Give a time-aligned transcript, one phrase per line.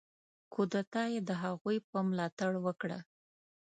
[0.53, 2.99] کودتا یې د هغوی په ملاتړ وکړه.